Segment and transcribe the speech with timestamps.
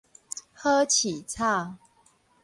[0.53, 1.77] 好市草